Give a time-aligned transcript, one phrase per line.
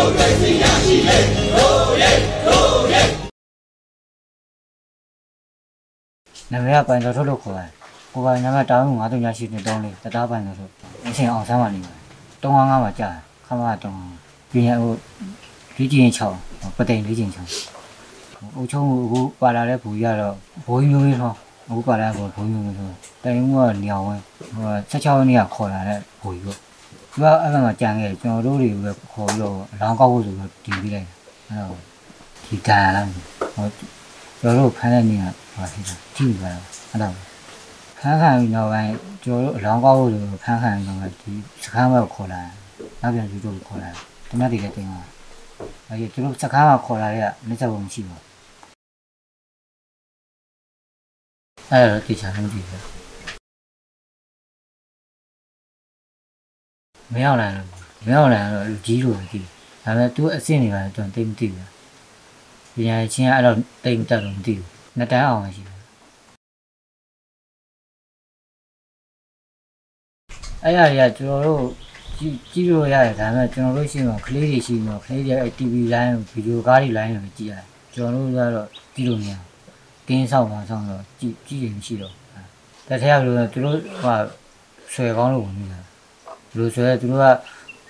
[0.00, 1.18] မိုကရေစီရရှိလေ
[1.54, 2.12] တို့ရဲ
[2.46, 3.02] တို့ရဲ
[6.52, 7.70] နာမည်ကပိုင်တော်ထုတ်လို့ခေါ်တယ်
[8.12, 10.72] ကိုပိုင်နာမည်တောင်းမှု9တုံညာရှိနေတုံးလေးတတားပိုင်တော်ထုတ်
[11.06, 12.00] အရှင်အောင်ဆမ်းပါနေပါတယ်
[12.42, 13.10] 355မှာကြာ
[13.46, 13.98] ခမကတုံး
[14.50, 14.92] ပြင်ရဟို
[15.76, 18.82] လေးကျင်6ပတိန်လေးကျင်6အုတ်ချုံ
[19.12, 20.36] ကိုပါလာတဲ့ဘူကြီးကတော့
[20.66, 21.34] ဘိုးမျိုးလေးတော့
[21.68, 24.16] အခုပါလာတဲ့ဘိုးမျိုးလေးတော့တိုင်မှုကညောင်ဝဲ
[24.54, 26.69] ဟို16ရက်နေ့ကခေါ်လာတဲ့ဘူကြီးပေါ့
[27.12, 31.08] သူကအဲ့မှာကြံခဲ့ကျွန်တော်တို့တွေပဲခေါ်ပြီးတော့အလောင်းကောက်ဖို့ဆိုတော့တင်ပြီးလိုက်
[31.48, 31.78] အဲ့တော့
[32.46, 33.02] ဒီကံလာ
[33.54, 33.66] ဟို
[34.40, 37.14] ကျွန်တော်တို့ဖမ်းတဲ့နေကဟာဖြစ်တာကြည့်ပါတော့အဲ့တော့
[37.98, 38.92] ဖမ်းခံပြီးတော့ပိုင်း
[39.24, 41.32] ကျွန်တော်တို့အလောင်းကောက်ဖို့ဆိုဖမ်းခံပြီးတော့ဒီ
[41.64, 42.42] စခန်းဘက်ခေါ်လာ
[43.00, 43.90] နောက်ပြန်ယူတော့ခေါ်လာ
[44.28, 45.06] တမက်တွေလည်းတင်သွား
[45.88, 48.20] အဲ့ဒီကျွန်တော်စခန်းကခေါ်လာတဲ့ကလက်ချက်ပုံမရှိဘူး
[51.70, 52.99] အဲ့တော့တေချာလုံးကြည့်ပဲ
[57.12, 57.66] မရောက်လာတော့
[58.04, 59.46] မရောက်လာတော့လူကြီးလိုပဲကြည့်
[59.84, 61.68] ဒါပေမဲ့ तू အစ်စ်နေပါတော့တိတ်မသိဘူး
[62.74, 65.78] ပညာချင်းကအဲ့တော့တိတ်မတက်လို့မသိဘူးနှစ်တန်းအောင်ရှိတယ်
[70.64, 71.64] အဲ့ရရကျွန်တော်တို့
[72.18, 79.46] ကြည့်ကြည့်လို့ရတယ်ဒါပေမဲ့ကျွန်တော်တို့ရှိမှကလေးတွေရှိမှကလေးတွေအဲ့ TV line ဗီဒီယိုကားတွေ line တွေကြည့်ရတယ်ကျွန်တော်တို့ကတော့ကြည့်လို့မရဘူး
[80.08, 82.14] ကင်းဆောင်ပါဆောင်တော့ကြည့်ကြည့်ရင်မရှိတော့
[82.88, 84.16] တထက်ဘယ်လိုလဲသူတို့ဟို
[84.92, 85.80] ဆွဲကောင်းလို့ဝင်နေတာ
[86.50, 87.26] ဘယ်လိုဆွဲသူတို့က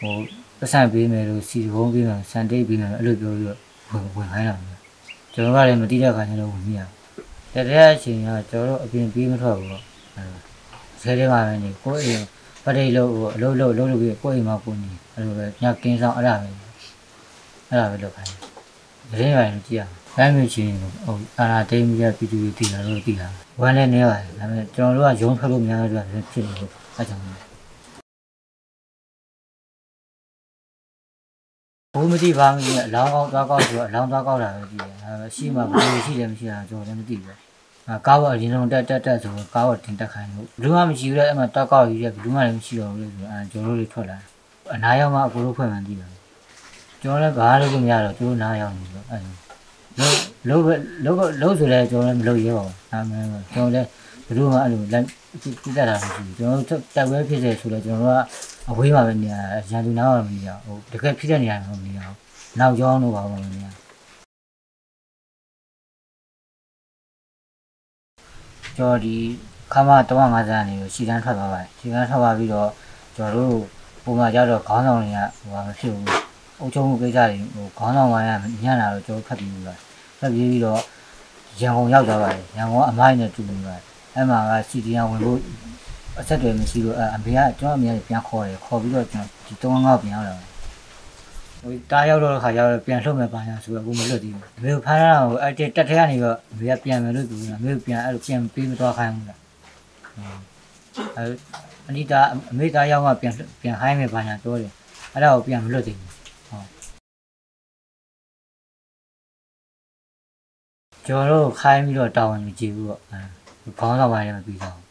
[0.00, 0.14] ဟို
[0.58, 3.58] ပတ်စံပေးမယ်လို့စီဘုံပေးမယ်စံတိတ်ပေးမယ်အဲ့လိုပြောပြီးတော့
[3.90, 4.80] ဝင်ဝင်ခိုင်းတာမျိုး
[5.32, 6.86] ကျွန်တော်ကလည်းမတိတဲ့ခါကျတော့ဝင်မိရတ
[7.68, 9.82] ထက်အချိန်ကကျွန်တော်တို့အပြင်ပြေးမထွက်ဘူးပေါ့
[10.16, 10.24] အဲ
[11.02, 12.24] ဆဲထဲမှာပဲနေကိုယ်အိမ်
[12.64, 16.48] ပရိတ်လို့အလုပ်လုပ်လုပ်လို့ပြီးကိုယ်အိမ်မှာကိုနေအဲ့လိုပဲညကင်းဆောင်အဲ့ဒါပဲ
[17.68, 18.30] အဲ့ဒါပဲလုပ်ခိုင်း
[19.10, 23.28] တယ်ရင်းရိုင်းကြည့်ရအောင်တိုင်းမျိုးချင်းဟိုအာနာတိတ်မြတ်ပြည်သူတွေတည်တာတော့တည်တာ
[23.60, 27.49] ဝမ်းလည်းနေပါတယ်ဒါပေမဲ့ကျွန်တော်တို့ကရုံးထွက်လို့များတော့ဖြစ်နေလို့အဲကြောင့်
[31.94, 37.38] ဘူးမသိပါဘူးအလောင်းကောင်းသွားကောက်ဆိုတော့အလောင်းသွားကောက်တာပဲကြည့်တယ်အဲရှိမှဘယ်လိုရှိတယ်မရှိတာကျွန်တော်လည်းမသိဘူး
[37.88, 44.18] အာကားဝအရင်ဆုံးတက်တက်တက်ဆိုတော့ကားဝတင်တက်ခိုင်းလို့ဘယ်သူမှမရှိဘူးလေအဲ့မှာတက်ကောက်ယူရဘယ်သူမှလည်းမရှိတော့ဘူးလေဆိုတော့အဲကျွန်တော်တို့တွေထွက်လာ
[44.74, 46.10] အနားရောက်မှအကိုတို့ဖွဲ့မှန်းသိတယ်
[47.02, 49.18] ကျွန်တော်လည်းဘာလို့ကိုမရတော့သူတို့နားရောက်နေလို့အဲ
[50.48, 50.64] လုံး
[51.04, 53.88] လုံးလုံးလုံးဆိုလဲကျွန်တော်လည်းမလုပ်ရပါဘူးဒါမှမဟုတ်ကျွန်တော်လည်း
[54.26, 55.04] ဘယ်လိုမှအဲ့လိုလက်
[55.42, 59.36] ပြတ်တာမရှိဘူးကျွန်တော်တို့တက်ဝဲဖြစ်တယ်ဆိုတော့ကျွန်တော်တို့က အဝေးမှာပဲနေရ
[59.70, 62.16] ရန်သူနားမှာမနေရဟိုတကယ်ဖြစ်တဲ့နေရာမှာမနေရဘူး
[62.58, 63.66] နောက်ကျောင်းတို့ပါမနေရ
[68.76, 69.16] ကျွန်တော်ဒီ
[69.72, 72.70] ခမ350နေကိုရှီတန်းထွက်သွားပါတယ်ရှီတန်းထွက်သွားပြီးတော့
[73.16, 73.62] ကျွန်တော်တို့
[74.04, 76.06] ပုံမှန်ကြတော့ခေါင်းဆောင်တွေကဟိုမဖြစ်ဘူး
[76.60, 79.60] အုပ်ချုပ်မှုကိစ္စတွေဟိုခေါင်းဆောင်ပိုင်းကညံ့လာတော့ကျွန်တော်ဖတ်ပြီးပြီ
[80.18, 80.80] ဖတ်ပြီးပြီးတော့
[81.60, 83.82] ရန်ကုန်ရောက်သွားပါတယ်ရန်ကုန်အမိုင်းနဲ့တူနေပါတယ်
[84.14, 85.38] အဲ့မှာကစီတီယဝင်ဖို့
[86.18, 90.48] အဆက်တွေမရှိလို့အမေကကျွန်တော်အမေကပြန်ခေါ်တယ်ခေါ်ပြီးတော့ကျွန်တော်ဒီတုံးငေါ့ပြန်ရောက်လာတယ်
[91.62, 99.38] ဟိုတားရောက်တော့ခါကျတော့ပြန်လှုပ်မယ်ပါညာဆိုတော့အခုမလွတ်သေးဘူးအမေကဖမ်းရတာကိုအဲ့တက်ထဲကနေတော့အမေကပြန်မယ်လို့ပြောတာအမေကပြန်အဲ့လိုပြန်ပေးမသွားခိုင်းဘူးလား
[101.16, 101.28] အဲ့
[101.88, 104.72] အနိတာအမေသားရောက်မှပြန်ပြန်ခိုင်းမယ်ပါညာပြောတယ်
[105.12, 106.10] အဲ့ဒါကိုပြန်မလွတ်သေးဘူး
[111.06, 114.89] ကျွန်တော်တို့ခိုင်းပြီးတော့တောင်းဝင်မကြည့်ဘူးပေါ့အဲခေါင်းဆောင်ပိုင်းလည်းမပြီးတော့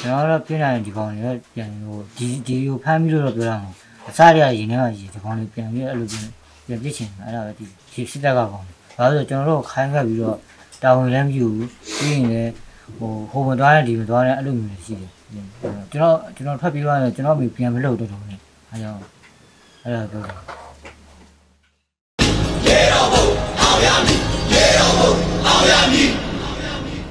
[0.00, 3.76] ကျွန်တော်တို့ပြနေဒီကောင်တွေပြန်ဟိုဒီဒီကိုဖမ်းပြီးတော့ပြောတာမဟုတ်
[4.08, 6.26] အစားရရင်ထဲမှာရေဒီကောင်တွေပြန်ပြီးအဲ့လိုပြန်
[6.66, 8.50] ပြန်ပြစ်ချင်တာအဲ့ဒါပဲဒီဒီစစ်တပ်ကကောင်
[8.96, 10.38] ဘာလို့လဲကျွန်တော်တို့ခိုင်းခဲ့ပြီးတော့
[10.82, 12.52] တောင်းဝင်လည်းမယူဘူးပြီးရင်လည်း
[12.98, 15.10] ဟိုဟိုမသွားတဲ့ဒီမသွားတဲ့အဲ့လိုမျိုးရှိတယ်
[15.92, 18.38] ကျွန်တော်ကျွန်တော်ဖတ်ပြီးတော့ကျွန်တော်ပြန်မလုပ်တော့တော့နဲ့
[18.70, 19.00] အဲကြောင့်
[19.84, 20.36] အဲ့ဒါပြောတယ်
[22.66, 23.24] ရေတော်ဘုံ
[23.60, 24.20] အောင်ရမည်
[24.52, 25.10] ရေတော်ဘုံ
[25.46, 26.31] အောင်ရမည်